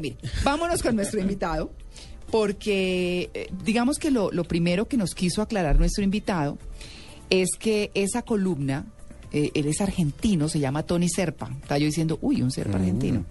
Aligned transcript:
Mire, 0.00 0.16
vámonos 0.42 0.82
con 0.82 0.96
nuestro 0.96 1.20
invitado, 1.20 1.70
porque 2.28 3.30
eh, 3.32 3.46
digamos 3.64 4.00
que 4.00 4.10
lo, 4.10 4.32
lo 4.32 4.42
primero 4.42 4.88
que 4.88 4.96
nos 4.96 5.14
quiso 5.14 5.40
aclarar 5.40 5.78
nuestro 5.78 6.02
invitado 6.02 6.58
es 7.30 7.50
que 7.56 7.92
esa 7.94 8.22
columna, 8.22 8.86
eh, 9.30 9.52
él 9.54 9.68
es 9.68 9.80
argentino, 9.80 10.48
se 10.48 10.58
llama 10.58 10.82
Tony 10.82 11.08
Serpa. 11.08 11.48
Está 11.62 11.78
yo 11.78 11.86
diciendo, 11.86 12.18
uy, 12.22 12.42
un 12.42 12.50
Serpa 12.50 12.76
argentino. 12.76 13.24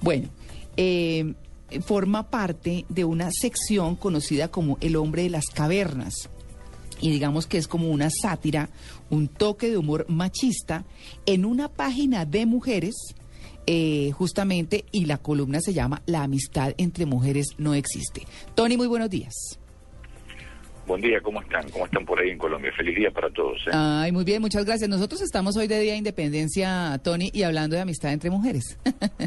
Bueno, 0.00 0.30
eh, 0.78 1.34
forma 1.84 2.30
parte 2.30 2.86
de 2.88 3.04
una 3.04 3.28
sección 3.30 3.94
conocida 3.94 4.48
como 4.48 4.78
El 4.80 4.96
hombre 4.96 5.24
de 5.24 5.28
las 5.28 5.44
cavernas. 5.48 6.30
Y 6.98 7.10
digamos 7.10 7.46
que 7.46 7.58
es 7.58 7.68
como 7.68 7.90
una 7.90 8.08
sátira, 8.08 8.70
un 9.10 9.28
toque 9.28 9.68
de 9.68 9.76
humor 9.76 10.06
machista 10.08 10.86
en 11.26 11.44
una 11.44 11.68
página 11.68 12.24
de 12.24 12.46
mujeres 12.46 12.94
eh, 13.66 14.10
justamente, 14.12 14.84
y 14.92 15.06
la 15.06 15.18
columna 15.18 15.60
se 15.60 15.72
llama 15.72 16.02
La 16.06 16.22
amistad 16.22 16.74
entre 16.78 17.06
mujeres 17.06 17.48
no 17.58 17.74
existe. 17.74 18.22
Tony, 18.54 18.76
muy 18.76 18.86
buenos 18.86 19.10
días. 19.10 19.58
Buen 20.86 21.00
día, 21.00 21.20
¿cómo 21.20 21.42
están? 21.42 21.68
¿Cómo 21.70 21.84
están 21.84 22.06
por 22.06 22.20
ahí 22.20 22.30
en 22.30 22.38
Colombia? 22.38 22.72
Feliz 22.76 22.94
día 22.94 23.10
para 23.10 23.28
todos. 23.30 23.58
¿eh? 23.66 23.70
Ay, 23.72 24.12
muy 24.12 24.24
bien, 24.24 24.40
muchas 24.40 24.64
gracias. 24.64 24.88
Nosotros 24.88 25.20
estamos 25.20 25.56
hoy 25.56 25.66
de 25.66 25.80
Día 25.80 25.92
de 25.92 25.98
Independencia, 25.98 27.00
Tony, 27.02 27.28
y 27.32 27.42
hablando 27.42 27.74
de 27.74 27.82
amistad 27.82 28.12
entre 28.12 28.30
mujeres. 28.30 28.78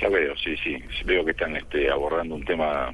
ya 0.00 0.08
veo, 0.08 0.36
sí, 0.36 0.56
sí, 0.64 0.82
veo 1.04 1.24
que 1.24 1.30
están 1.30 1.54
este, 1.54 1.88
abordando 1.90 2.34
un 2.34 2.44
tema 2.44 2.92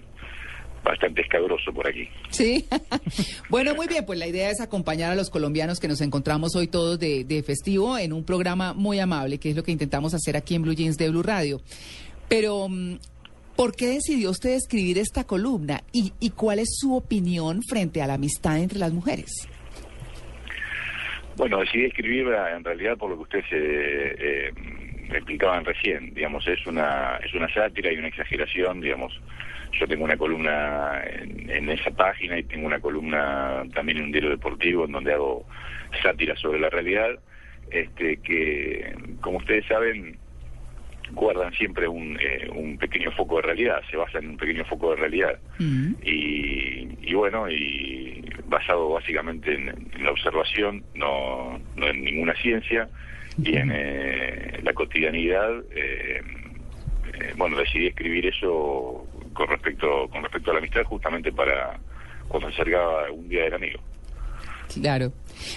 bastante 0.86 1.22
escabroso 1.22 1.72
por 1.72 1.88
aquí. 1.88 2.08
Sí. 2.30 2.64
bueno, 3.50 3.74
muy 3.74 3.86
bien, 3.86 4.06
pues 4.06 4.18
la 4.18 4.26
idea 4.26 4.50
es 4.50 4.60
acompañar 4.60 5.12
a 5.12 5.14
los 5.14 5.30
colombianos 5.30 5.80
que 5.80 5.88
nos 5.88 6.00
encontramos 6.00 6.54
hoy 6.56 6.68
todos 6.68 6.98
de, 6.98 7.24
de, 7.24 7.42
festivo 7.42 7.98
en 7.98 8.12
un 8.12 8.24
programa 8.24 8.72
muy 8.72 9.00
amable, 9.00 9.38
que 9.38 9.50
es 9.50 9.56
lo 9.56 9.62
que 9.62 9.72
intentamos 9.72 10.14
hacer 10.14 10.36
aquí 10.36 10.54
en 10.54 10.62
Blue 10.62 10.74
Jeans 10.74 10.96
de 10.96 11.10
Blue 11.10 11.22
Radio. 11.22 11.60
Pero, 12.28 12.68
mm, 12.68 12.98
¿por 13.56 13.74
qué 13.74 13.88
decidió 13.88 14.30
usted 14.30 14.50
escribir 14.50 14.98
esta 14.98 15.24
columna 15.24 15.82
y, 15.92 16.12
y 16.20 16.30
cuál 16.30 16.60
es 16.60 16.76
su 16.78 16.96
opinión 16.96 17.62
frente 17.62 18.02
a 18.02 18.06
la 18.06 18.14
amistad 18.14 18.58
entre 18.58 18.78
las 18.78 18.92
mujeres? 18.92 19.48
Bueno, 21.36 21.60
decidí 21.60 21.84
escribirla 21.84 22.56
en 22.56 22.64
realidad 22.64 22.96
por 22.96 23.10
lo 23.10 23.16
que 23.16 23.22
ustedes 23.22 23.44
eh, 23.52 24.16
eh, 24.18 24.52
explicaban 25.12 25.64
recién, 25.64 26.14
digamos, 26.14 26.46
es 26.48 26.66
una, 26.66 27.18
es 27.22 27.34
una 27.34 27.52
sátira 27.52 27.92
y 27.92 27.98
una 27.98 28.08
exageración, 28.08 28.80
digamos, 28.80 29.12
yo 29.72 29.86
tengo 29.86 30.04
una 30.04 30.16
columna 30.16 31.02
en, 31.04 31.50
en, 31.50 31.70
esa 31.70 31.90
página 31.90 32.38
y 32.38 32.44
tengo 32.44 32.66
una 32.66 32.80
columna 32.80 33.64
también 33.74 33.98
en 33.98 34.04
un 34.04 34.12
diario 34.12 34.30
deportivo 34.30 34.84
en 34.84 34.92
donde 34.92 35.12
hago 35.12 35.46
sátira 36.02 36.36
sobre 36.36 36.60
la 36.60 36.70
realidad, 36.70 37.18
este 37.70 38.18
que, 38.18 38.94
como 39.20 39.38
ustedes 39.38 39.66
saben, 39.66 40.18
guardan 41.12 41.52
siempre 41.52 41.86
un, 41.88 42.18
eh, 42.20 42.48
un 42.52 42.78
pequeño 42.78 43.10
foco 43.12 43.36
de 43.36 43.42
realidad, 43.42 43.80
se 43.90 43.96
basan 43.96 44.24
en 44.24 44.30
un 44.30 44.36
pequeño 44.36 44.64
foco 44.64 44.90
de 44.90 44.96
realidad. 44.96 45.38
Uh 45.58 45.62
-huh. 45.62 45.96
y, 46.04 47.10
y, 47.10 47.14
bueno, 47.14 47.48
y 47.48 48.24
basado 48.46 48.90
básicamente 48.90 49.54
en, 49.54 49.68
en 49.68 50.04
la 50.04 50.10
observación, 50.10 50.84
no, 50.94 51.60
no, 51.76 51.86
en 51.88 52.04
ninguna 52.04 52.34
ciencia, 52.34 52.88
uh 52.88 53.42
-huh. 53.42 53.50
y 53.50 53.56
en 53.56 53.70
eh, 53.72 54.60
la 54.62 54.72
cotidianidad, 54.72 55.50
eh, 55.74 56.22
bueno, 57.36 57.56
decidí 57.56 57.86
escribir 57.86 58.26
eso 58.26 59.06
con 59.36 59.48
respecto 59.48 60.08
con 60.10 60.22
respecto 60.22 60.50
a 60.50 60.54
la 60.54 60.60
amistad 60.60 60.84
justamente 60.84 61.32
para 61.32 61.78
cuando 62.28 62.48
se 62.48 62.54
acercaba 62.54 63.10
un 63.12 63.28
día 63.28 63.44
del 63.44 63.54
amigo. 63.54 63.80
Claro. 64.74 65.12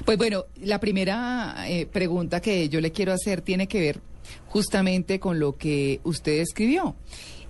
Pues 0.06 0.18
bueno, 0.18 0.46
la 0.62 0.80
primera 0.80 1.56
eh, 1.68 1.88
pregunta 1.88 2.42
que 2.42 2.70
yo 2.70 2.80
le 2.82 2.92
quiero 2.92 3.12
hacer 3.12 3.42
tiene 3.42 3.68
que 3.68 3.80
ver 3.80 4.02
justamente 4.48 5.20
con 5.20 5.40
lo 5.40 5.58
que 5.58 6.00
usted 6.04 6.40
escribió. 6.40 6.96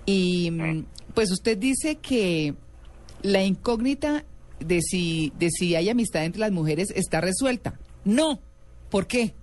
Y 0.06 0.50
mm. 0.50 0.86
pues 1.14 1.30
usted 1.30 1.58
dice 1.58 1.96
que 1.96 2.54
la 3.22 3.42
incógnita 3.42 4.24
de 4.58 4.80
si, 4.80 5.32
de 5.38 5.50
si 5.50 5.74
hay 5.74 5.88
amistad 5.88 6.24
entre 6.24 6.40
las 6.40 6.52
mujeres 6.52 6.90
está 6.94 7.20
resuelta. 7.20 7.78
No. 8.04 8.40
¿Por 8.90 9.06
qué? 9.06 9.34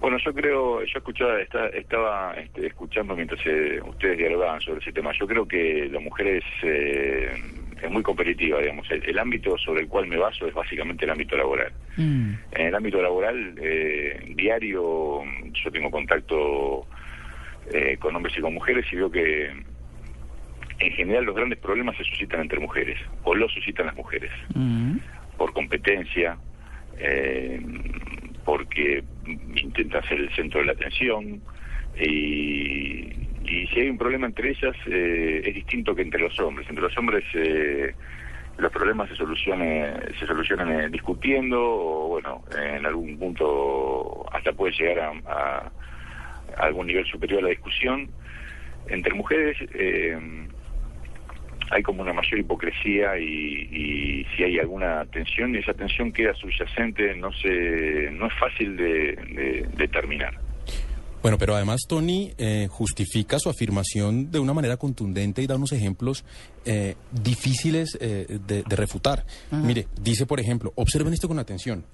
Bueno, 0.00 0.16
yo 0.18 0.32
creo, 0.32 0.84
yo 0.84 0.98
escuchaba, 0.98 1.40
estaba, 1.40 1.66
estaba 1.68 2.34
este, 2.34 2.66
escuchando 2.66 3.16
mientras 3.16 3.40
eh, 3.44 3.80
ustedes 3.84 4.18
dialogaban 4.18 4.60
sobre 4.60 4.80
ese 4.80 4.92
tema. 4.92 5.12
Yo 5.18 5.26
creo 5.26 5.46
que 5.46 5.88
la 5.90 6.00
mujer 6.00 6.26
es, 6.28 6.44
eh, 6.62 7.32
es 7.82 7.90
muy 7.90 8.02
competitiva, 8.02 8.60
digamos. 8.60 8.88
El, 8.90 9.04
el, 9.04 9.18
ámbito 9.18 9.58
sobre 9.58 9.82
el 9.82 9.88
cual 9.88 10.06
me 10.06 10.16
baso 10.16 10.46
es 10.46 10.54
básicamente 10.54 11.04
el 11.04 11.10
ámbito 11.10 11.36
laboral. 11.36 11.72
Mm. 11.96 12.32
En 12.52 12.66
el 12.66 12.74
ámbito 12.74 13.02
laboral, 13.02 13.54
eh, 13.60 14.32
diario, 14.36 15.22
yo 15.52 15.70
tengo 15.72 15.90
contacto 15.90 16.86
eh, 17.72 17.96
con 17.98 18.16
hombres 18.16 18.36
y 18.38 18.40
con 18.40 18.54
mujeres 18.54 18.86
y 18.90 18.96
veo 18.96 19.10
que 19.10 19.50
en 20.78 20.92
general 20.92 21.24
los 21.24 21.34
grandes 21.34 21.58
problemas 21.58 21.96
se 21.96 22.04
suscitan 22.04 22.40
entre 22.40 22.60
mujeres, 22.60 22.98
o 23.24 23.34
los 23.34 23.52
suscitan 23.52 23.86
las 23.86 23.96
mujeres, 23.96 24.30
mm. 24.54 24.96
por 25.36 25.52
competencia, 25.52 26.38
eh, 26.98 27.60
porque 28.48 29.04
intenta 29.62 30.00
ser 30.08 30.20
el 30.20 30.30
centro 30.34 30.60
de 30.60 30.66
la 30.68 30.72
atención 30.72 31.42
y, 32.00 33.12
y 33.44 33.66
si 33.66 33.80
hay 33.80 33.90
un 33.90 33.98
problema 33.98 34.26
entre 34.26 34.48
ellas 34.48 34.74
eh, 34.86 35.42
es 35.44 35.54
distinto 35.54 35.94
que 35.94 36.00
entre 36.00 36.22
los 36.22 36.40
hombres. 36.40 36.66
Entre 36.66 36.82
los 36.82 36.96
hombres 36.96 37.24
eh, 37.34 37.94
los 38.56 38.72
problemas 38.72 39.10
se 39.10 39.16
solucionan 39.16 40.00
se 40.18 40.26
solucionan 40.26 40.80
eh, 40.80 40.88
discutiendo 40.88 41.60
o 41.60 42.08
bueno 42.08 42.42
en 42.58 42.86
algún 42.86 43.18
punto 43.18 44.24
hasta 44.32 44.54
puede 44.54 44.72
llegar 44.72 44.98
a, 45.00 45.10
a, 45.30 45.72
a 46.56 46.62
algún 46.62 46.86
nivel 46.86 47.04
superior 47.04 47.40
a 47.40 47.42
la 47.42 47.50
discusión. 47.50 48.08
Entre 48.88 49.12
mujeres 49.12 49.58
hay 51.70 51.82
como 51.82 52.02
una 52.02 52.12
mayor 52.12 52.38
hipocresía 52.38 53.18
y, 53.18 53.24
y, 53.24 54.26
si 54.36 54.44
hay 54.44 54.58
alguna 54.58 55.04
tensión 55.06 55.54
y 55.54 55.58
esa 55.58 55.74
tensión 55.74 56.12
queda 56.12 56.34
subyacente 56.34 57.14
no 57.16 57.32
se 57.32 58.10
no 58.12 58.26
es 58.26 58.34
fácil 58.38 58.76
de, 58.76 59.16
de, 59.34 59.68
de 59.76 59.88
terminar 59.88 60.34
bueno, 61.22 61.36
pero 61.36 61.56
además 61.56 61.80
Tony 61.88 62.32
eh, 62.38 62.68
justifica 62.70 63.38
su 63.38 63.50
afirmación 63.50 64.30
de 64.30 64.38
una 64.38 64.54
manera 64.54 64.76
contundente 64.76 65.42
y 65.42 65.46
da 65.46 65.56
unos 65.56 65.72
ejemplos 65.72 66.24
eh, 66.64 66.94
difíciles 67.10 67.98
eh, 68.00 68.38
de, 68.46 68.62
de, 68.62 68.76
refutar. 68.76 69.26
Ajá. 69.50 69.60
Mire, 69.60 69.88
dice 70.00 70.26
por 70.26 70.38
ejemplo, 70.38 70.72
observen 70.76 71.12
esto 71.12 71.26
con 71.26 71.38
atención. 71.38 71.84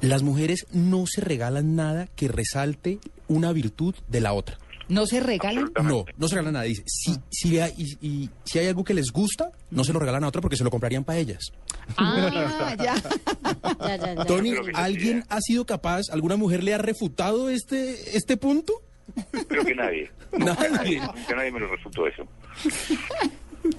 Las 0.00 0.22
mujeres 0.22 0.66
no 0.72 1.04
se 1.06 1.20
regalan 1.20 1.76
nada 1.76 2.08
que 2.16 2.28
resalte 2.28 2.98
una 3.28 3.52
virtud 3.52 3.94
de 4.08 4.20
la 4.20 4.32
otra. 4.32 4.58
¿No 4.88 5.06
se 5.06 5.20
regalan? 5.20 5.72
No, 5.82 6.04
no 6.16 6.28
se 6.28 6.34
regalan 6.34 6.54
nada. 6.54 6.64
Dice, 6.64 6.82
si, 6.86 7.12
ah. 7.12 7.22
si, 7.30 7.58
hay, 7.58 7.72
y, 7.76 8.06
y, 8.06 8.30
si 8.44 8.58
hay 8.58 8.68
algo 8.68 8.84
que 8.84 8.94
les 8.94 9.10
gusta, 9.10 9.50
no 9.70 9.84
se 9.84 9.92
lo 9.92 9.98
regalan 9.98 10.24
a 10.24 10.28
otra 10.28 10.40
porque 10.40 10.56
se 10.56 10.64
lo 10.64 10.70
comprarían 10.70 11.04
para 11.04 11.18
ellas. 11.18 11.52
Ah, 11.96 12.74
ya. 12.78 12.94
ya, 13.80 13.96
ya, 13.96 14.14
ya. 14.14 14.24
Tony, 14.24 14.54
¿alguien 14.74 15.24
ha 15.28 15.40
sido 15.40 15.66
capaz, 15.66 16.10
alguna 16.10 16.36
mujer 16.36 16.62
le 16.62 16.74
ha 16.74 16.78
refutado 16.78 17.50
este, 17.50 18.16
este 18.16 18.36
punto? 18.36 18.74
Creo 19.48 19.64
que 19.64 19.74
nadie. 19.74 20.10
nadie. 20.32 20.70
nadie. 20.70 21.00
Que 21.26 21.34
nadie 21.34 21.52
me 21.52 21.60
lo 21.60 21.68
refutó 21.68 22.06
eso. 22.06 22.26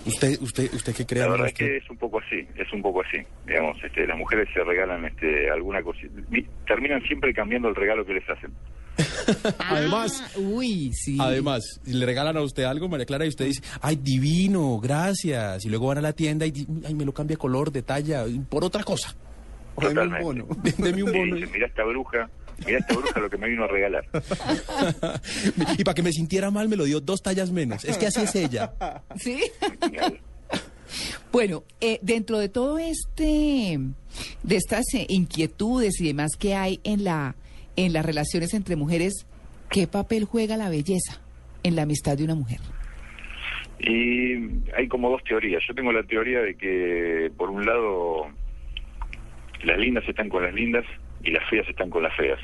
¿Usted, 0.05 0.41
usted, 0.41 0.73
usted 0.73 0.95
qué 0.95 1.05
cree? 1.05 1.21
La 1.21 1.29
verdad 1.29 1.47
es 1.47 1.53
que 1.53 1.77
es 1.77 1.89
un 1.89 1.97
poco 1.97 2.19
así, 2.19 2.45
es 2.55 2.71
un 2.73 2.81
poco 2.81 3.01
así. 3.01 3.19
Digamos, 3.45 3.81
este, 3.83 4.05
las 4.05 4.17
mujeres 4.17 4.47
se 4.53 4.63
regalan 4.63 5.05
este, 5.05 5.49
alguna 5.49 5.81
cosa, 5.81 5.99
terminan 6.65 7.01
siempre 7.03 7.33
cambiando 7.33 7.69
el 7.69 7.75
regalo 7.75 8.05
que 8.05 8.13
les 8.13 8.29
hacen. 8.29 8.51
además, 9.59 10.23
ah, 10.23 10.39
uy, 10.39 10.91
sí. 10.93 11.17
además, 11.19 11.79
le 11.85 12.05
regalan 12.05 12.37
a 12.37 12.41
usted 12.41 12.63
algo, 12.63 12.87
María 12.87 13.05
Clara, 13.05 13.25
y 13.25 13.29
usted 13.29 13.45
dice, 13.45 13.61
ay, 13.81 13.97
divino, 13.97 14.79
gracias. 14.79 15.65
Y 15.65 15.69
luego 15.69 15.87
van 15.87 15.99
a 15.99 16.01
la 16.01 16.13
tienda 16.13 16.45
y 16.45 16.67
ay, 16.85 16.95
me 16.95 17.05
lo 17.05 17.13
cambia 17.13 17.37
color, 17.37 17.71
de 17.71 17.81
talla, 17.81 18.25
por 18.49 18.63
otra 18.63 18.83
cosa. 18.83 19.15
Deme 19.77 20.01
un 20.01 20.21
bono. 20.21 20.47
Deme 20.77 21.03
un 21.03 21.11
bono. 21.11 21.37
Sí, 21.37 21.45
mira 21.51 21.67
esta 21.67 21.83
bruja. 21.83 22.29
Mira 22.65 22.79
esta 22.79 22.95
bruja 22.95 23.19
lo 23.19 23.29
que 23.29 23.37
me 23.37 23.47
vino 23.49 23.63
a 23.63 23.67
regalar. 23.67 24.05
y 25.77 25.83
para 25.83 25.93
que 25.93 26.01
me 26.01 26.11
sintiera 26.11 26.49
mal 26.49 26.67
me 26.67 26.75
lo 26.75 26.85
dio 26.85 26.99
dos 26.99 27.21
tallas 27.21 27.51
menos. 27.51 27.85
Es 27.85 27.97
que 27.97 28.07
así 28.07 28.21
es 28.21 28.35
ella. 28.35 28.73
¿Sí? 29.15 29.39
Bueno, 31.31 31.63
eh, 31.81 31.99
dentro 32.01 32.39
de 32.39 32.49
todo 32.49 32.79
este, 32.79 33.79
de 34.43 34.55
estas 34.55 34.85
eh, 34.93 35.05
inquietudes 35.09 35.99
y 36.01 36.07
demás 36.07 36.31
que 36.39 36.55
hay 36.55 36.79
en 36.83 37.03
la, 37.03 37.35
en 37.77 37.93
las 37.93 38.05
relaciones 38.05 38.53
entre 38.53 38.75
mujeres, 38.75 39.25
¿qué 39.69 39.87
papel 39.87 40.25
juega 40.25 40.57
la 40.57 40.69
belleza 40.69 41.21
en 41.63 41.77
la 41.77 41.83
amistad 41.83 42.17
de 42.17 42.25
una 42.25 42.35
mujer? 42.35 42.59
Y 43.79 44.33
hay 44.75 44.87
como 44.89 45.09
dos 45.09 45.23
teorías. 45.23 45.63
Yo 45.67 45.73
tengo 45.73 45.91
la 45.91 46.03
teoría 46.03 46.41
de 46.41 46.55
que, 46.55 47.31
por 47.37 47.49
un 47.49 47.65
lado, 47.65 48.27
las 49.63 49.77
lindas 49.77 50.03
están 50.09 50.27
con 50.27 50.43
las 50.43 50.53
lindas 50.53 50.83
y 51.23 51.31
las 51.31 51.47
feas 51.49 51.67
están 51.67 51.89
con 51.89 52.03
las 52.03 52.15
feas. 52.15 52.39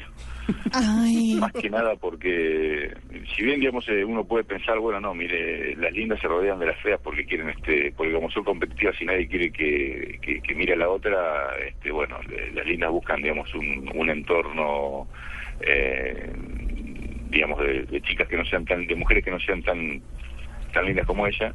Ay. 0.74 1.36
Más 1.40 1.54
que 1.54 1.70
nada 1.70 1.96
porque, 1.96 2.92
si 3.36 3.44
bien, 3.44 3.60
digamos, 3.60 3.88
eh, 3.90 4.04
uno 4.04 4.26
puede 4.26 4.44
pensar, 4.44 4.80
bueno, 4.80 5.00
no, 5.00 5.14
mire, 5.14 5.76
las 5.76 5.94
lindas 5.94 6.20
se 6.20 6.28
rodean 6.28 6.60
de 6.60 6.68
las 6.68 6.80
feas 6.82 7.00
porque 7.02 7.26
quieren, 7.26 7.50
este, 7.50 7.94
porque 7.96 8.14
como 8.14 8.30
son 8.32 8.44
competitivas 8.44 9.00
y 9.02 9.06
nadie 9.06 9.28
quiere 9.28 9.52
que, 9.52 10.20
que, 10.22 10.42
que 10.42 10.56
mire 10.56 10.74
a 10.74 10.78
la 10.78 10.90
otra, 10.90 11.56
este, 11.66 11.92
bueno, 11.92 12.18
las 12.54 12.66
lindas 12.66 12.92
buscan, 12.92 13.22
digamos, 13.22 13.54
un, 13.56 13.90
un 13.94 14.10
entorno 14.10 15.08
eh, 15.62 16.32
digamos, 17.30 17.60
de, 17.60 18.02
chicas 18.02 18.28
que 18.28 18.38
no 18.38 18.46
sean 18.46 18.66
tan, 18.66 18.86
de 18.86 18.96
mujeres 18.96 19.24
que 19.24 19.32
no 19.32 19.40
sean 19.40 19.62
tan, 19.64 20.02
tan 20.72 20.86
lindas 20.86 21.06
como 21.06 21.26
ella. 21.26 21.54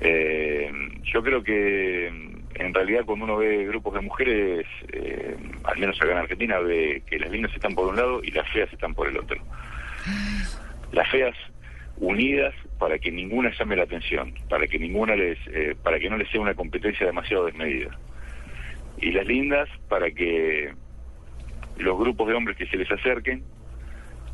Eh, 0.00 0.70
yo 1.12 1.22
creo 1.22 1.42
que 1.42 2.37
en 2.58 2.74
realidad 2.74 3.04
cuando 3.04 3.24
uno 3.24 3.36
ve 3.36 3.66
grupos 3.66 3.94
de 3.94 4.00
mujeres, 4.00 4.66
eh, 4.92 5.36
al 5.64 5.78
menos 5.78 5.96
acá 6.00 6.12
en 6.12 6.18
Argentina, 6.18 6.58
ve 6.58 7.02
que 7.06 7.18
las 7.18 7.30
lindas 7.30 7.54
están 7.54 7.74
por 7.74 7.86
un 7.86 7.96
lado 7.96 8.20
y 8.22 8.30
las 8.32 8.48
feas 8.50 8.72
están 8.72 8.94
por 8.94 9.08
el 9.08 9.16
otro. 9.16 9.40
Las 10.92 11.08
feas 11.10 11.36
unidas 11.98 12.54
para 12.78 12.98
que 12.98 13.10
ninguna 13.10 13.52
llame 13.56 13.76
la 13.76 13.84
atención, 13.84 14.34
para 14.48 14.66
que 14.66 14.78
ninguna 14.78 15.14
les, 15.14 15.38
eh, 15.48 15.76
para 15.82 15.98
que 15.98 16.10
no 16.10 16.16
les 16.16 16.28
sea 16.30 16.40
una 16.40 16.54
competencia 16.54 17.06
demasiado 17.06 17.46
desmedida. 17.46 17.96
Y 19.00 19.12
las 19.12 19.26
lindas 19.26 19.68
para 19.88 20.10
que 20.10 20.72
los 21.76 21.98
grupos 21.98 22.28
de 22.28 22.34
hombres 22.34 22.56
que 22.56 22.66
se 22.66 22.76
les 22.76 22.90
acerquen 22.90 23.44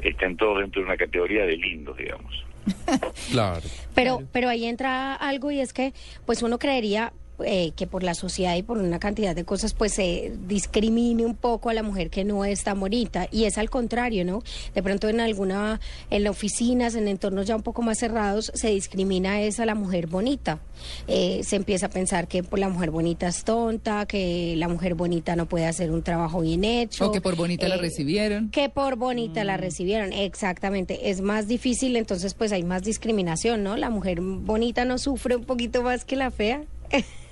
estén 0.00 0.37
todos 0.37 0.61
dentro 0.61 0.81
de 0.81 0.87
una 0.87 0.97
categoría 0.97 1.44
de 1.44 1.56
lindos, 1.56 1.97
digamos. 1.97 2.44
claro. 3.31 3.61
Pero, 3.94 4.23
pero 4.32 4.49
ahí 4.49 4.65
entra 4.65 5.15
algo 5.15 5.50
y 5.50 5.61
es 5.61 5.73
que, 5.73 5.93
pues 6.25 6.43
uno 6.43 6.59
creería, 6.59 7.12
eh, 7.44 7.72
que 7.75 7.86
por 7.86 8.02
la 8.02 8.14
sociedad 8.14 8.54
y 8.56 8.62
por 8.62 8.78
una 8.78 8.98
cantidad 8.98 9.34
de 9.34 9.44
cosas 9.44 9.75
pues 9.75 9.92
se 9.94 10.32
discrimine 10.46 11.26
un 11.26 11.34
poco 11.34 11.70
a 11.70 11.75
la 11.75 11.82
mujer 11.82 12.10
que 12.10 12.25
no 12.25 12.44
es 12.44 12.62
tan 12.62 12.78
bonita 12.78 13.28
y 13.31 13.44
es 13.44 13.58
al 13.58 13.70
contrario, 13.70 14.25
¿no? 14.25 14.42
De 14.75 14.82
pronto 14.82 15.08
en 15.08 15.20
alguna, 15.20 15.81
en 16.10 16.26
oficinas, 16.26 16.94
en 16.94 17.08
entornos 17.08 17.46
ya 17.46 17.56
un 17.56 17.62
poco 17.62 17.82
más 17.82 17.98
cerrados, 17.98 18.52
se 18.54 18.69
discrimina 18.69 19.40
es 19.40 19.60
a 19.60 19.66
la 19.66 19.75
mujer 19.75 20.06
bonita. 20.06 20.60
Eh, 21.08 21.40
se 21.44 21.56
empieza 21.56 21.86
a 21.86 21.90
pensar 21.90 22.28
que 22.28 22.42
por 22.42 22.58
la 22.58 22.69
mujer 22.69 22.90
bonita 22.90 23.28
es 23.28 23.44
tonta, 23.44 24.06
que 24.06 24.54
la 24.56 24.69
mujer 24.69 24.94
bonita 24.94 25.36
no 25.36 25.46
puede 25.46 25.66
hacer 25.66 25.90
un 25.90 26.02
trabajo 26.02 26.40
bien 26.40 26.64
hecho. 26.64 27.06
O 27.08 27.12
que 27.12 27.20
por 27.20 27.36
bonita 27.36 27.69
la 27.69 27.76
eh, 27.76 27.78
recibieron. 27.78 28.50
Que 28.50 28.69
por 28.69 28.96
bonita 28.96 29.44
la 29.44 29.56
mm. 29.56 29.60
recibieron, 29.60 30.12
exactamente. 30.12 31.10
Es 31.10 31.20
más 31.20 31.48
difícil, 31.48 31.96
entonces 31.96 32.34
pues 32.34 32.52
hay 32.52 32.62
más 32.62 32.82
discriminación, 32.82 33.62
¿no? 33.62 33.76
La 33.76 33.90
mujer 33.90 34.20
bonita 34.20 34.84
no 34.84 34.98
sufre 34.98 35.36
un 35.36 35.44
poquito 35.44 35.82
más 35.82 36.04
que 36.04 36.16
la 36.16 36.31
fea. 36.31 36.62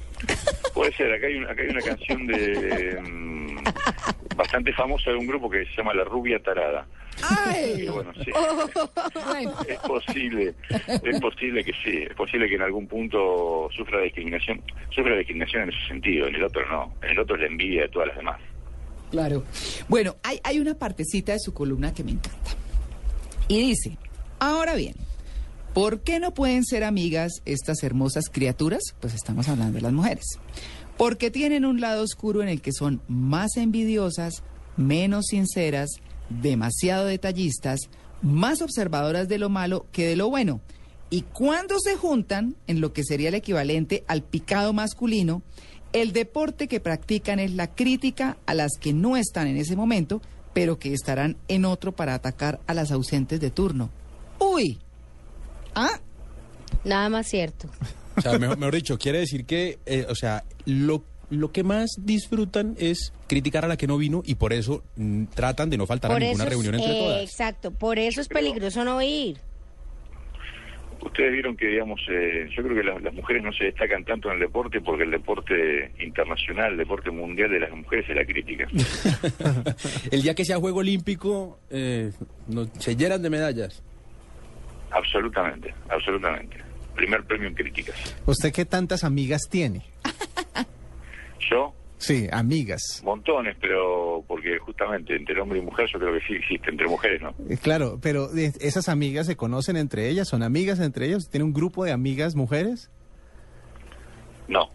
Puede 0.75 0.93
ser, 0.95 1.13
acá 1.13 1.27
hay, 1.27 1.37
una, 1.37 1.51
acá 1.51 1.63
hay 1.63 1.69
una 1.69 1.83
canción 1.83 2.27
de 2.27 3.01
mm, 3.03 3.43
bastante 4.37 4.73
famosa 4.73 5.11
de 5.11 5.17
un 5.17 5.27
grupo 5.27 5.51
que 5.51 5.65
se 5.67 5.77
llama 5.77 5.95
La 5.95 6.05
Rubia 6.05 6.39
Tarada. 6.43 6.87
Ay. 7.23 7.87
bueno, 7.89 8.13
sí. 8.15 8.31
Es 9.69 9.79
posible, 9.81 10.55
es 11.03 11.21
posible 11.21 11.65
que 11.65 11.73
sí, 11.85 12.05
es 12.09 12.15
posible 12.15 12.49
que 12.49 12.55
en 12.55 12.63
algún 12.63 12.87
punto 12.87 13.69
sufra 13.77 14.01
discriminación, 14.01 14.63
sufra 14.91 15.17
discriminación 15.17 15.65
en 15.65 15.69
ese 15.71 15.89
sentido, 15.89 16.27
en 16.27 16.35
el 16.35 16.45
otro 16.45 16.67
no, 16.69 16.95
en 17.03 17.11
el 17.11 17.19
otro 17.19 17.37
es 17.37 17.43
la 17.43 17.49
envidia 17.49 17.83
de 17.83 17.89
todas 17.89 18.09
las 18.09 18.17
demás. 18.17 18.41
Claro. 19.11 19.45
Bueno, 19.89 20.17
hay, 20.23 20.41
hay 20.43 20.59
una 20.59 20.75
partecita 20.75 21.33
de 21.33 21.39
su 21.39 21.53
columna 21.53 21.93
que 21.93 22.03
me 22.03 22.13
encanta. 22.13 22.51
Y 23.47 23.61
dice, 23.61 23.99
ahora 24.39 24.75
bien, 24.75 24.95
¿Por 25.75 26.01
qué 26.01 26.21
no 26.21 26.35
pueden 26.35 26.65
ser 26.67 26.85
amigas 26.85 27.33
estas 27.47 27.83
hermosas 27.83 28.29
criaturas? 28.31 28.83
Pues 29.01 29.15
estamos 29.15 29.49
hablando 29.49 29.77
de 29.77 29.81
las 29.81 29.93
mujeres. 29.93 30.25
Porque 30.99 31.31
tienen 31.31 31.65
un 31.65 31.81
lado 31.81 32.03
oscuro 32.03 32.43
en 32.43 32.49
el 32.49 32.61
que 32.61 32.73
son 32.73 33.01
más 33.09 33.57
envidiosas, 33.57 34.43
menos 34.77 35.27
sinceras, 35.31 35.89
demasiado 36.29 37.07
detallistas, 37.07 37.81
más 38.21 38.61
observadoras 38.61 39.29
de 39.29 39.39
lo 39.39 39.49
malo 39.49 39.87
que 39.93 40.07
de 40.07 40.17
lo 40.17 40.29
bueno. 40.29 40.61
Y 41.09 41.23
cuando 41.23 41.81
se 41.81 41.97
juntan, 41.97 42.55
en 42.67 42.83
lo 42.83 42.93
que 42.93 43.03
sería 43.03 43.31
el 43.31 43.35
equivalente 43.35 44.05
al 44.09 44.23
picado 44.23 44.75
masculino, 44.75 45.43
el 45.95 46.13
deporte 46.13 46.69
que 46.69 46.81
practican 46.81 47.39
es 47.41 47.53
la 47.53 47.75
crítica 47.75 48.37
a 48.45 48.53
las 48.53 48.73
que 48.79 48.93
no 48.93 49.17
están 49.17 49.47
en 49.47 49.57
ese 49.57 49.75
momento, 49.75 50.21
pero 50.53 50.79
que 50.79 50.93
estarán 50.93 51.39
en 51.49 51.65
otro 51.65 51.93
para 51.93 52.13
atacar 52.13 52.61
a 52.67 52.75
las 52.75 52.91
ausentes 52.91 53.41
de 53.41 53.51
turno. 53.51 53.89
¡Uy! 54.39 54.79
¿Ah? 55.75 56.01
Nada 56.85 57.09
más 57.09 57.29
cierto. 57.29 57.69
O 58.17 58.21
sea, 58.21 58.39
mejor, 58.39 58.75
dicho, 58.75 58.99
quiere 58.99 59.19
decir 59.19 59.45
que, 59.45 59.79
eh, 59.87 60.07
o 60.09 60.15
sea, 60.15 60.45
lo, 60.67 61.05
lo 61.31 61.53
que 61.53 61.65
más 61.65 61.91
disfrutan 61.99 62.75
es 62.79 63.13
criticar 63.27 63.65
a 63.65 63.69
la 63.69 63.77
que 63.77 63.87
no 63.87 63.97
vino 63.97 64.23
y 64.25 64.35
por 64.35 64.53
eso 64.53 64.83
mm, 64.97 65.25
tratan 65.35 65.71
de 65.71 65.79
no 65.79 65.87
faltar 65.87 66.13
a 66.13 66.19
ninguna 66.19 66.45
reunión 66.45 66.75
entre 66.75 66.93
todas. 66.93 67.23
Exacto, 67.23 67.71
por 67.71 67.99
eso 67.99 68.21
es 68.21 68.29
peligroso 68.29 68.85
no 68.85 69.01
ir. 69.01 69.39
Ustedes 71.05 71.33
vieron 71.33 71.57
que, 71.57 71.67
digamos, 71.67 72.01
eh, 72.09 72.49
yo 72.57 72.63
creo 72.63 72.77
que 72.77 72.85
las, 72.85 73.15
mujeres 73.15 73.43
no 73.43 73.53
se 73.53 73.65
destacan 73.65 74.05
tanto 74.05 74.29
en 74.29 74.35
el 74.35 74.41
deporte 74.41 74.81
porque 74.81 75.03
el 75.03 75.11
deporte 75.11 75.91
internacional, 76.01 76.73
el 76.73 76.79
deporte 76.79 77.11
mundial 77.11 77.51
de 77.51 77.61
las 77.61 77.73
mujeres 77.73 78.09
es 78.09 78.15
la 78.15 78.25
crítica. 78.25 78.69
el 80.13 80.23
día 80.23 80.35
que 80.35 80.45
sea 80.45 80.59
Juego 80.59 80.79
Olímpico, 80.79 81.59
eh, 81.71 82.13
se 82.79 82.95
llenan 82.95 83.21
de 83.21 83.31
medallas. 83.31 83.83
Absolutamente, 84.93 85.75
absolutamente. 85.89 86.57
Primer 86.95 87.25
premio 87.25 87.49
en 87.49 87.55
críticas. 87.55 87.97
¿Usted 88.27 88.53
qué 88.53 88.65
tantas 88.65 89.05
amigas 89.05 89.43
tiene? 89.49 89.83
¿Yo? 91.51 91.75
Sí, 91.97 92.27
amigas. 92.33 93.01
Montones, 93.05 93.57
pero 93.61 94.25
porque 94.27 94.59
justamente 94.59 95.15
entre 95.15 95.41
hombre 95.41 95.61
y 95.61 95.63
mujer 95.63 95.87
yo 95.93 96.01
creo 96.01 96.13
que 96.13 96.21
sí 96.27 96.35
existe, 96.35 96.69
entre 96.69 96.89
mujeres 96.89 97.23
no. 97.23 97.33
Eh, 97.49 97.57
claro, 97.57 97.99
pero 98.03 98.29
eh, 98.37 98.53
esas 98.61 98.89
amigas 98.89 99.27
se 99.27 99.37
conocen 99.37 99.77
entre 99.77 100.09
ellas, 100.09 100.29
son 100.29 100.43
amigas 100.43 100.81
entre 100.81 101.07
ellas, 101.07 101.29
¿tiene 101.31 101.45
un 101.45 101.53
grupo 101.53 101.85
de 101.85 101.93
amigas 101.93 102.35
mujeres? 102.35 102.91
No. 104.49 104.69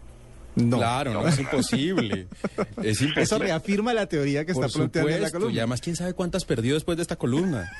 Claro, 0.70 1.12
no, 1.12 1.28
es 1.28 1.38
imposible. 1.38 2.26
es 2.82 3.00
imposible. 3.00 3.22
Eso 3.22 3.38
reafirma 3.38 3.94
la 3.94 4.06
teoría 4.06 4.44
que 4.44 4.52
está 4.52 4.68
planteando 4.68 5.10
en 5.10 5.22
la 5.22 5.30
columna. 5.30 5.54
Y 5.54 5.58
además, 5.58 5.80
quién 5.80 5.96
sabe 5.96 6.14
cuántas 6.14 6.44
perdió 6.44 6.74
después 6.74 6.96
de 6.96 7.02
esta 7.02 7.16
columna. 7.16 7.70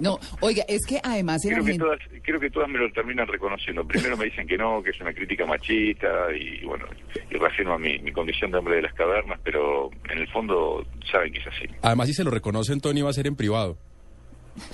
No, 0.00 0.18
oiga, 0.40 0.64
es 0.68 0.86
que 0.86 1.00
además 1.02 1.42
creo, 1.42 1.64
que 1.64 1.78
todas, 1.78 1.98
creo 2.22 2.40
que 2.40 2.50
todas 2.50 2.68
me 2.68 2.78
lo 2.78 2.90
terminan 2.92 3.26
reconociendo. 3.26 3.86
Primero 3.86 4.16
me 4.16 4.26
dicen 4.26 4.46
que 4.46 4.56
no, 4.56 4.82
que 4.82 4.90
es 4.90 5.00
una 5.00 5.12
crítica 5.12 5.46
machista 5.46 6.08
y 6.32 6.64
bueno, 6.64 6.86
y 7.30 7.36
reafirma 7.36 7.78
mi, 7.78 7.98
mi 7.98 8.12
condición 8.12 8.50
de 8.50 8.58
hombre 8.58 8.76
de 8.76 8.82
las 8.82 8.94
cavernas, 8.94 9.40
pero 9.42 9.90
en 10.10 10.18
el 10.18 10.28
fondo 10.28 10.86
saben 11.10 11.32
que 11.32 11.40
es 11.40 11.46
así. 11.46 11.66
Además, 11.82 12.08
si 12.08 12.14
se 12.14 12.24
lo 12.24 12.30
reconocen, 12.30 12.80
Tony 12.80 13.02
va 13.02 13.10
a 13.10 13.14
ser 13.14 13.26
en 13.26 13.36
privado. 13.36 13.78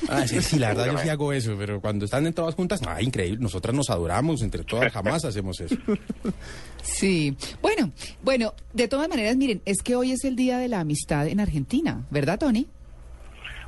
Ah, 0.09 0.27
sí, 0.27 0.41
sí, 0.41 0.59
la 0.59 0.69
verdad 0.69 0.93
yo 0.93 0.99
sí 0.99 1.09
hago 1.09 1.33
eso, 1.33 1.57
pero 1.59 1.81
cuando 1.81 2.05
están 2.05 2.27
en 2.27 2.33
todas 2.33 2.55
juntas, 2.55 2.83
no, 2.83 2.99
increíble, 3.01 3.39
nosotras 3.41 3.75
nos 3.75 3.91
adoramos, 3.91 4.43
entre 4.43 4.65
todas 4.65 4.93
jamás 4.93 5.25
hacemos 5.25 5.61
eso. 5.61 5.77
Sí, 6.83 7.37
bueno, 7.63 7.93
bueno, 8.23 8.55
de 8.75 8.89
todas 8.89 9.09
maneras, 9.09 9.37
miren, 9.37 9.63
es 9.65 9.83
que 9.83 9.97
hoy 9.97 10.13
es 10.13 10.25
el 10.25 10.37
Día 10.37 10.59
de 10.59 10.69
la 10.69 10.81
Amistad 10.81 11.29
en 11.29 11.41
Argentina, 11.41 12.05
¿verdad, 12.11 12.39
Tony? 12.39 12.67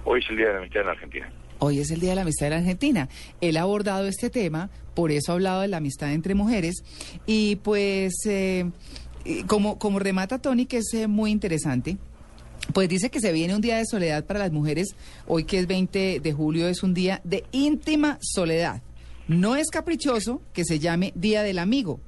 Hoy 0.05 0.21
es 0.21 0.31
el 0.31 0.37
Día 0.37 0.47
de 0.49 0.53
la 0.53 0.59
Amistad 0.59 0.83
en 0.83 0.89
Argentina. 0.89 1.33
Hoy 1.59 1.79
es 1.81 1.91
el 1.91 2.01
Día 2.01 2.11
de 2.11 2.17
la 2.17 2.23
Amistad 2.23 2.49
en 2.49 2.55
Argentina. 2.55 3.09
Él 3.41 3.57
ha 3.57 3.63
abordado 3.63 4.07
este 4.07 4.29
tema, 4.29 4.69
por 4.95 5.11
eso 5.11 5.33
ha 5.33 5.35
hablado 5.37 5.63
de 5.63 5.69
la 5.69 5.79
amistad 5.79 6.13
entre 6.13 6.35
mujeres, 6.35 6.83
y 7.25 7.57
pues, 7.57 8.15
eh, 8.27 8.67
como, 9.47 9.79
como 9.79 9.99
remata 9.99 10.39
Tony, 10.39 10.67
que 10.67 10.79
es 10.79 10.93
eh, 10.95 11.07
muy 11.07 11.31
interesante, 11.31 11.97
pues 12.73 12.89
dice 12.89 13.11
que 13.11 13.21
se 13.21 13.33
viene 13.33 13.55
un 13.55 13.61
día 13.61 13.79
de 13.79 13.87
soledad 13.87 14.25
para 14.25 14.41
las 14.41 14.53
mujeres. 14.53 14.95
Hoy 15.27 15.45
que 15.45 15.59
es 15.59 15.67
20 15.67 16.21
de 16.21 16.33
julio 16.33 16.69
es 16.69 16.83
un 16.83 16.95
día 16.95 17.21
de 17.25 17.45
íntima 17.53 18.19
soledad. 18.21 18.83
No 19.29 19.57
es 19.57 19.71
caprichoso 19.71 20.41
que 20.53 20.65
se 20.65 20.79
llame 20.79 21.13
Día 21.17 21.43
del 21.43 21.59
Amigo. 21.59 22.01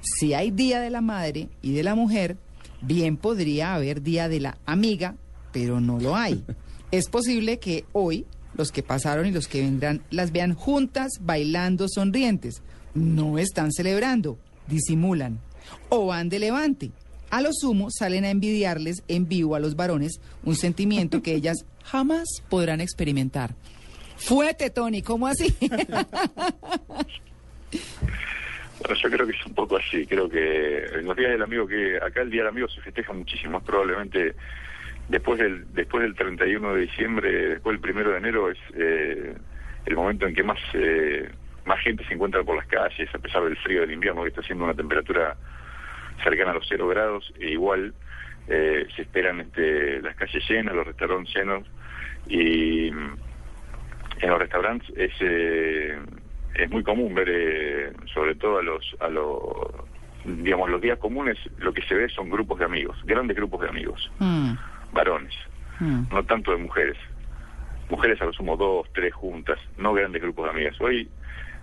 Si 0.00 0.34
hay 0.34 0.50
Día 0.50 0.80
de 0.80 0.90
la 0.90 1.00
Madre 1.00 1.48
y 1.62 1.72
de 1.72 1.82
la 1.82 1.94
Mujer, 1.94 2.36
bien 2.80 3.16
podría 3.16 3.74
haber 3.74 4.02
Día 4.02 4.28
de 4.28 4.40
la 4.40 4.58
Amiga, 4.66 5.16
pero 5.52 5.80
no 5.80 5.98
lo 5.98 6.16
hay. 6.16 6.44
Es 6.90 7.08
posible 7.08 7.58
que 7.58 7.86
hoy 7.92 8.24
los 8.54 8.70
que 8.70 8.84
pasaron 8.84 9.26
y 9.26 9.32
los 9.32 9.48
que 9.48 9.62
vendrán 9.62 10.02
las 10.10 10.30
vean 10.30 10.54
juntas, 10.54 11.10
bailando, 11.20 11.88
sonrientes. 11.88 12.62
No 12.94 13.36
están 13.38 13.72
celebrando, 13.72 14.38
disimulan. 14.68 15.40
O 15.88 16.06
van 16.06 16.28
de 16.28 16.38
levante 16.38 16.92
a 17.34 17.40
lo 17.40 17.50
sumo 17.52 17.88
salen 17.90 18.24
a 18.24 18.30
envidiarles 18.30 19.02
en 19.08 19.28
vivo 19.28 19.56
a 19.56 19.60
los 19.60 19.74
varones 19.74 20.20
un 20.44 20.54
sentimiento 20.54 21.20
que 21.20 21.34
ellas 21.34 21.66
jamás 21.84 22.44
podrán 22.48 22.80
experimentar. 22.80 23.56
Fuete, 24.16 24.70
Tony, 24.70 25.02
¿cómo 25.02 25.26
así? 25.26 25.52
bueno, 25.60 25.74
yo 28.94 29.10
creo 29.10 29.26
que 29.26 29.32
es 29.32 29.46
un 29.46 29.54
poco 29.54 29.76
así. 29.76 30.06
Creo 30.06 30.30
que 30.30 30.84
en 30.84 31.06
los 31.06 31.16
días 31.16 31.32
del 31.32 31.42
amigo, 31.42 31.66
que 31.66 31.96
acá 31.96 32.22
el 32.22 32.30
Día 32.30 32.42
del 32.42 32.50
Amigo 32.50 32.68
se 32.68 32.80
festeja 32.80 33.12
muchísimo. 33.12 33.60
Probablemente 33.60 34.36
después 35.08 35.40
del 35.40 35.66
después 35.74 36.04
del 36.04 36.14
31 36.14 36.74
de 36.74 36.80
diciembre, 36.82 37.48
después 37.48 37.82
del 37.82 37.96
1 37.96 38.10
de 38.10 38.16
enero, 38.16 38.48
es 38.48 38.58
eh, 38.76 39.34
el 39.86 39.96
momento 39.96 40.28
en 40.28 40.36
que 40.36 40.44
más, 40.44 40.60
eh, 40.74 41.28
más 41.66 41.80
gente 41.80 42.06
se 42.06 42.14
encuentra 42.14 42.44
por 42.44 42.54
las 42.56 42.68
calles, 42.68 43.12
a 43.12 43.18
pesar 43.18 43.42
del 43.42 43.56
frío 43.56 43.80
del 43.80 43.90
invierno, 43.90 44.22
que 44.22 44.28
está 44.28 44.40
haciendo 44.40 44.62
una 44.66 44.74
temperatura 44.74 45.36
cercana 46.24 46.50
a 46.50 46.54
los 46.54 46.66
cero 46.68 46.88
grados, 46.88 47.32
e 47.38 47.50
igual 47.50 47.94
eh, 48.48 48.86
se 48.96 49.02
esperan 49.02 49.40
este, 49.40 50.02
las 50.02 50.16
calles 50.16 50.42
llenas, 50.48 50.74
los 50.74 50.86
restaurantes 50.86 51.34
llenos, 51.34 51.64
y 52.26 52.90
mm, 52.90 53.14
en 54.20 54.30
los 54.30 54.38
restaurantes 54.38 54.90
es, 54.96 55.12
eh, 55.20 55.98
es 56.54 56.70
muy 56.70 56.82
común 56.82 57.14
ver, 57.14 57.28
eh, 57.30 57.92
sobre 58.12 58.34
todo 58.34 58.58
a 58.58 58.62
los, 58.62 58.96
a 59.00 59.08
los, 59.08 59.38
digamos, 60.24 60.70
los 60.70 60.80
días 60.80 60.98
comunes, 60.98 61.38
lo 61.58 61.72
que 61.72 61.82
se 61.82 61.94
ve 61.94 62.08
son 62.08 62.30
grupos 62.30 62.58
de 62.58 62.64
amigos, 62.64 62.96
grandes 63.04 63.36
grupos 63.36 63.60
de 63.60 63.68
amigos, 63.68 64.10
mm. 64.18 64.52
varones, 64.92 65.34
mm. 65.80 66.04
no 66.10 66.24
tanto 66.24 66.52
de 66.52 66.58
mujeres. 66.58 66.96
mujeres 67.90 68.20
a 68.22 68.24
lo 68.24 68.32
sumo 68.32 68.56
dos, 68.56 68.88
tres 68.92 69.12
juntas, 69.14 69.58
no 69.76 69.92
grandes 69.92 70.22
grupos 70.22 70.46
de 70.46 70.50
amigas. 70.50 70.80
Hoy 70.80 71.08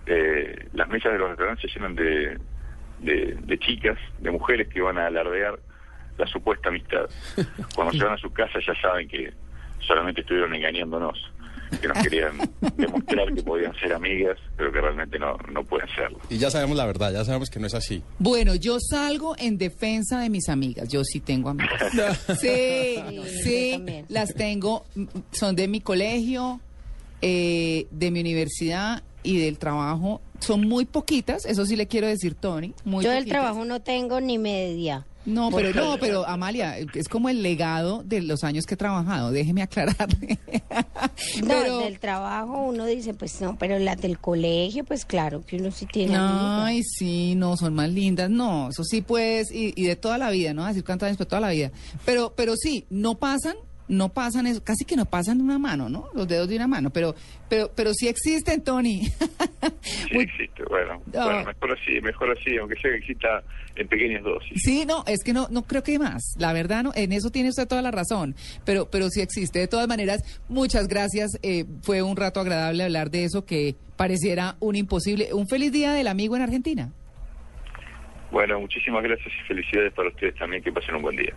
eh, 0.06 0.68
las 0.72 0.88
mesas 0.88 1.12
de 1.12 1.18
los 1.18 1.28
restaurantes 1.30 1.70
se 1.70 1.78
llenan 1.78 1.94
de, 1.94 2.38
de, 3.02 3.58
chicas, 3.58 3.98
de 4.20 4.30
mujeres 4.30 4.68
que 4.68 4.80
van 4.80 4.98
a 4.98 5.06
alardear 5.06 5.58
la 6.18 6.26
supuesta 6.26 6.68
amistad. 6.68 7.08
Cuando 7.74 7.92
se 7.92 8.04
van 8.04 8.14
a 8.14 8.18
su 8.18 8.32
casa 8.32 8.58
ya 8.66 8.74
saben 8.80 9.08
que 9.08 9.32
solamente 9.80 10.20
estuvieron 10.20 10.54
engañándonos, 10.54 11.30
que 11.80 11.88
nos 11.88 11.98
querían 11.98 12.38
demostrar 12.76 13.32
que 13.34 13.42
podían 13.42 13.74
ser 13.74 13.92
amigas, 13.94 14.38
pero 14.56 14.70
que 14.70 14.80
realmente 14.80 15.18
no, 15.18 15.36
no 15.52 15.64
pueden 15.64 15.88
serlo. 15.94 16.18
Y 16.28 16.38
ya 16.38 16.50
sabemos 16.50 16.76
la 16.76 16.86
verdad, 16.86 17.12
ya 17.12 17.24
sabemos 17.24 17.50
que 17.50 17.58
no 17.58 17.66
es 17.66 17.74
así. 17.74 18.02
Bueno, 18.18 18.54
yo 18.54 18.78
salgo 18.78 19.34
en 19.38 19.58
defensa 19.58 20.20
de 20.20 20.30
mis 20.30 20.48
amigas, 20.48 20.88
yo 20.88 21.02
sí 21.02 21.20
tengo 21.20 21.48
amigas. 21.48 22.26
sí, 22.40 23.02
sí, 23.42 24.04
las 24.08 24.34
tengo, 24.34 24.84
son 25.32 25.56
de 25.56 25.66
mi 25.66 25.80
colegio, 25.80 26.60
eh, 27.22 27.86
de 27.90 28.10
mi 28.10 28.20
universidad 28.20 29.02
y 29.22 29.38
del 29.38 29.58
trabajo 29.58 30.20
son 30.40 30.66
muy 30.66 30.84
poquitas, 30.84 31.46
eso 31.46 31.64
sí 31.64 31.76
le 31.76 31.86
quiero 31.86 32.06
decir, 32.06 32.34
Tony. 32.34 32.74
Muy 32.84 33.04
Yo 33.04 33.10
del 33.10 33.26
trabajo 33.26 33.64
no 33.64 33.80
tengo 33.80 34.20
ni 34.20 34.38
media. 34.38 35.06
No, 35.24 35.50
pero 35.52 35.72
no, 35.72 35.98
pero 36.00 36.26
Amalia, 36.26 36.78
es 36.78 37.08
como 37.08 37.28
el 37.28 37.44
legado 37.44 38.02
de 38.02 38.22
los 38.22 38.42
años 38.42 38.66
que 38.66 38.74
he 38.74 38.76
trabajado, 38.76 39.30
déjeme 39.30 39.62
aclararle. 39.62 40.38
no, 41.44 41.78
del 41.78 42.00
trabajo 42.00 42.64
uno 42.64 42.86
dice, 42.86 43.14
pues 43.14 43.40
no, 43.40 43.56
pero 43.56 43.78
las 43.78 44.00
del 44.00 44.18
colegio, 44.18 44.82
pues 44.84 45.04
claro, 45.04 45.44
que 45.46 45.56
uno 45.58 45.70
sí 45.70 45.86
tiene. 45.86 46.16
Ay, 46.18 46.82
sí, 46.82 47.34
no, 47.36 47.56
son 47.56 47.74
más 47.74 47.90
lindas, 47.90 48.30
no, 48.30 48.70
eso 48.70 48.82
sí 48.82 49.00
pues, 49.00 49.52
y, 49.52 49.72
y 49.76 49.84
de 49.84 49.94
toda 49.94 50.18
la 50.18 50.30
vida, 50.30 50.54
¿no? 50.54 50.66
Decir 50.66 50.84
cuántos 50.84 51.06
años, 51.06 51.18
pero 51.18 51.28
toda 51.28 51.40
la 51.40 51.50
vida. 51.50 51.70
Pero, 52.04 52.34
pero 52.34 52.56
sí, 52.56 52.86
no 52.90 53.16
pasan 53.16 53.54
no 53.92 54.08
pasan 54.08 54.46
eso, 54.46 54.64
casi 54.64 54.86
que 54.86 54.96
no 54.96 55.04
pasan 55.04 55.38
de 55.38 55.44
una 55.44 55.58
mano, 55.58 55.90
¿no? 55.90 56.08
Los 56.14 56.26
dedos 56.26 56.48
de 56.48 56.56
una 56.56 56.66
mano, 56.66 56.90
pero 56.90 57.14
pero 57.48 57.70
pero 57.76 57.92
sí 57.92 58.08
existen, 58.08 58.64
Tony. 58.64 59.04
sí 59.04 60.18
existe, 60.18 60.64
bueno, 60.68 61.02
bueno, 61.12 61.44
mejor 61.44 61.78
así, 61.78 62.00
mejor 62.00 62.36
así, 62.36 62.56
aunque 62.56 62.74
sea 62.80 62.90
que 62.90 62.96
exista 62.96 63.42
en 63.76 63.86
pequeñas 63.88 64.24
dosis. 64.24 64.62
Sí, 64.62 64.86
no, 64.86 65.04
es 65.06 65.22
que 65.22 65.34
no 65.34 65.48
no 65.50 65.64
creo 65.64 65.82
que 65.82 65.92
hay 65.92 65.98
más. 65.98 66.22
La 66.38 66.54
verdad, 66.54 66.84
no, 66.84 66.92
en 66.94 67.12
eso 67.12 67.30
tiene 67.30 67.50
usted 67.50 67.68
toda 67.68 67.82
la 67.82 67.90
razón, 67.90 68.34
pero 68.64 68.90
pero 68.90 69.10
sí 69.10 69.20
existe. 69.20 69.58
De 69.58 69.68
todas 69.68 69.86
maneras, 69.88 70.22
muchas 70.48 70.88
gracias. 70.88 71.38
Eh, 71.42 71.66
fue 71.82 72.00
un 72.00 72.16
rato 72.16 72.40
agradable 72.40 72.84
hablar 72.84 73.10
de 73.10 73.24
eso 73.24 73.44
que 73.44 73.76
pareciera 73.96 74.56
un 74.60 74.74
imposible. 74.74 75.34
Un 75.34 75.46
feliz 75.48 75.70
día 75.70 75.92
del 75.92 76.08
amigo 76.08 76.34
en 76.34 76.42
Argentina. 76.42 76.92
Bueno, 78.30 78.58
muchísimas 78.58 79.02
gracias 79.02 79.28
y 79.28 79.46
felicidades 79.46 79.92
para 79.92 80.08
ustedes 80.08 80.34
también. 80.36 80.62
Que 80.62 80.72
pasen 80.72 80.94
un 80.94 81.02
buen 81.02 81.16
día. 81.16 81.34